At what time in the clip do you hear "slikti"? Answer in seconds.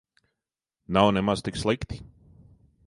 1.63-2.03